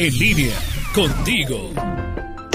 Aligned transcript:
En 0.00 0.16
línea, 0.16 0.56
contigo. 0.94 1.72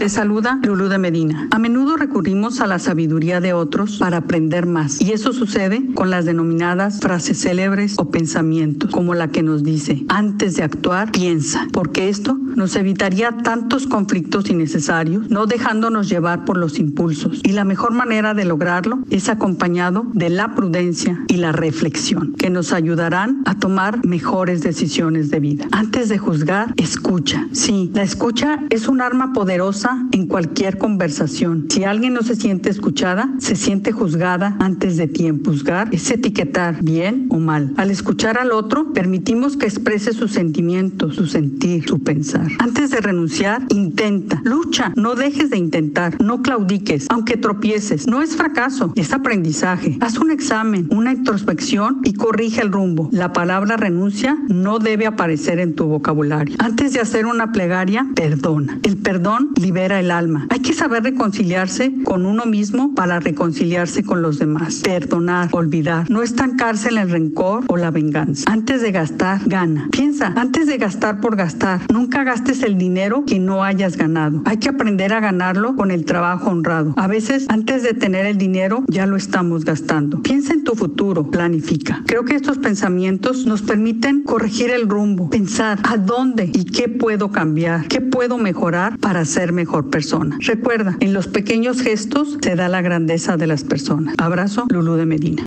Te 0.03 0.09
saluda 0.09 0.59
Lulú 0.61 0.89
de 0.89 0.97
Medina. 0.97 1.47
A 1.51 1.59
menudo 1.59 1.95
recurrimos 1.95 2.59
a 2.59 2.67
la 2.67 2.77
sabiduría 2.77 3.39
de 3.39 3.53
otros 3.53 3.99
para 3.99 4.17
aprender 4.17 4.65
más. 4.65 4.99
Y 4.99 5.13
eso 5.13 5.31
sucede 5.31 5.81
con 5.95 6.09
las 6.09 6.25
denominadas 6.25 6.99
frases 6.99 7.39
célebres 7.39 7.95
o 7.97 8.11
pensamientos, 8.11 8.91
como 8.91 9.13
la 9.13 9.29
que 9.29 9.43
nos 9.43 9.63
dice, 9.63 10.03
antes 10.09 10.57
de 10.57 10.63
actuar, 10.63 11.09
piensa, 11.13 11.69
porque 11.71 12.09
esto 12.09 12.37
nos 12.53 12.75
evitaría 12.75 13.31
tantos 13.31 13.87
conflictos 13.87 14.49
innecesarios, 14.49 15.29
no 15.29 15.45
dejándonos 15.45 16.09
llevar 16.09 16.43
por 16.43 16.57
los 16.57 16.79
impulsos. 16.79 17.39
Y 17.41 17.53
la 17.53 17.63
mejor 17.63 17.93
manera 17.93 18.33
de 18.33 18.43
lograrlo 18.43 18.99
es 19.09 19.29
acompañado 19.29 20.05
de 20.13 20.29
la 20.29 20.53
prudencia 20.53 21.23
y 21.29 21.37
la 21.37 21.53
reflexión, 21.53 22.33
que 22.33 22.49
nos 22.49 22.73
ayudarán 22.73 23.41
a 23.45 23.57
tomar 23.57 24.05
mejores 24.05 24.63
decisiones 24.63 25.29
de 25.29 25.39
vida. 25.39 25.65
Antes 25.71 26.09
de 26.09 26.17
juzgar, 26.17 26.73
escucha. 26.75 27.47
Sí, 27.53 27.89
la 27.93 28.03
escucha 28.03 28.65
es 28.69 28.89
un 28.89 28.99
arma 28.99 29.31
poderosa 29.31 29.92
en 30.11 30.27
cualquier 30.27 30.77
conversación. 30.77 31.67
Si 31.69 31.83
alguien 31.83 32.13
no 32.13 32.21
se 32.21 32.35
siente 32.35 32.69
escuchada, 32.69 33.29
se 33.39 33.55
siente 33.55 33.91
juzgada 33.91 34.55
antes 34.59 34.97
de 34.97 35.07
tiempo. 35.07 35.51
Juzgar 35.51 35.89
es 35.91 36.09
etiquetar 36.09 36.83
bien 36.83 37.27
o 37.29 37.37
mal. 37.37 37.73
Al 37.77 37.91
escuchar 37.91 38.37
al 38.37 38.51
otro, 38.51 38.93
permitimos 38.93 39.57
que 39.57 39.65
exprese 39.65 40.13
sus 40.13 40.31
sentimientos, 40.31 41.15
su 41.15 41.27
sentir, 41.27 41.87
su 41.87 41.99
pensar. 41.99 42.47
Antes 42.59 42.91
de 42.91 43.01
renunciar, 43.01 43.65
intenta, 43.69 44.41
lucha, 44.43 44.93
no 44.95 45.15
dejes 45.15 45.49
de 45.49 45.57
intentar, 45.57 46.21
no 46.21 46.41
claudiques, 46.41 47.07
aunque 47.09 47.37
tropieces. 47.37 48.07
No 48.07 48.21
es 48.21 48.35
fracaso, 48.35 48.93
es 48.95 49.13
aprendizaje. 49.13 49.97
Haz 50.01 50.17
un 50.17 50.31
examen, 50.31 50.87
una 50.91 51.11
introspección 51.11 52.01
y 52.03 52.13
corrige 52.13 52.61
el 52.61 52.71
rumbo. 52.71 53.09
La 53.11 53.33
palabra 53.33 53.77
renuncia 53.77 54.37
no 54.47 54.79
debe 54.79 55.05
aparecer 55.05 55.59
en 55.59 55.75
tu 55.75 55.85
vocabulario. 55.85 56.55
Antes 56.59 56.93
de 56.93 56.99
hacer 56.99 57.25
una 57.25 57.51
plegaria, 57.51 58.07
perdona. 58.15 58.79
El 58.83 58.97
perdón 58.97 59.49
libera 59.59 59.82
el 59.91 60.11
alma. 60.11 60.47
Hay 60.49 60.59
que 60.59 60.73
saber 60.73 61.03
reconciliarse 61.03 61.91
con 62.03 62.25
uno 62.25 62.45
mismo 62.45 62.95
para 62.95 63.19
reconciliarse 63.19 64.03
con 64.03 64.21
los 64.21 64.39
demás. 64.39 64.81
Perdonar, 64.83 65.49
olvidar, 65.51 66.09
no 66.09 66.21
estancarse 66.21 66.89
en 66.89 66.97
el 66.97 67.09
rencor 67.09 67.65
o 67.67 67.77
la 67.77 67.91
venganza. 67.91 68.45
Antes 68.51 68.81
de 68.81 68.91
gastar, 68.91 69.41
gana. 69.45 69.89
Piensa, 69.91 70.33
antes 70.35 70.67
de 70.67 70.77
gastar 70.77 71.19
por 71.19 71.35
gastar, 71.35 71.81
nunca 71.91 72.23
gastes 72.23 72.63
el 72.63 72.77
dinero 72.77 73.25
que 73.25 73.39
no 73.39 73.63
hayas 73.63 73.97
ganado. 73.97 74.41
Hay 74.45 74.57
que 74.57 74.69
aprender 74.69 75.13
a 75.13 75.19
ganarlo 75.19 75.75
con 75.75 75.91
el 75.91 76.05
trabajo 76.05 76.49
honrado. 76.49 76.93
A 76.97 77.07
veces, 77.07 77.45
antes 77.49 77.83
de 77.83 77.93
tener 77.93 78.25
el 78.25 78.37
dinero, 78.37 78.83
ya 78.87 79.05
lo 79.05 79.15
estamos 79.15 79.65
gastando. 79.65 80.21
Piensa 80.21 80.53
en 80.53 80.63
tu 80.63 80.75
futuro, 80.75 81.29
planifica. 81.29 82.01
Creo 82.05 82.25
que 82.25 82.35
estos 82.35 82.57
pensamientos 82.57 83.45
nos 83.45 83.61
permiten 83.61 84.23
corregir 84.23 84.69
el 84.69 84.87
rumbo, 84.87 85.29
pensar 85.29 85.79
a 85.83 85.97
dónde 85.97 86.49
y 86.53 86.65
qué 86.65 86.87
puedo 86.87 87.31
cambiar, 87.31 87.87
qué 87.87 88.01
puedo 88.01 88.37
mejorar 88.37 88.97
para 88.99 89.25
ser 89.25 89.51
mejor 89.51 89.72
persona. 89.81 90.37
Recuerda, 90.39 90.95
en 90.99 91.13
los 91.13 91.27
pequeños 91.27 91.81
gestos 91.81 92.37
se 92.41 92.55
da 92.55 92.69
la 92.69 92.81
grandeza 92.81 93.37
de 93.37 93.47
las 93.47 93.63
personas. 93.63 94.13
Abrazo, 94.19 94.65
Lulú 94.69 94.93
de 94.93 95.05
Medina. 95.05 95.41